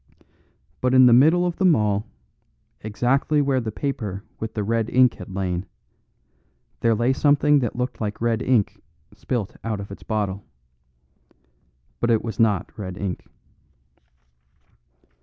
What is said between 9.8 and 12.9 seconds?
its bottle. But it was not